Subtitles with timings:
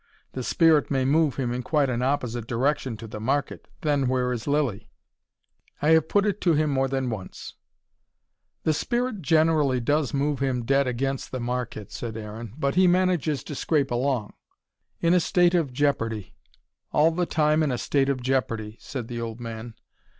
[0.31, 4.33] The spirit may move him in quite an opposite direction to the market then where
[4.33, 4.89] is Lilly?
[5.79, 7.53] I have put it to him more than once."
[8.63, 12.55] "The spirit generally does move him dead against the market," said Aaron.
[12.57, 14.33] "But he manages to scrape along."
[15.01, 16.33] "In a state of jeopardy:
[16.91, 19.75] all the time in a state of jeopardy," said the old man.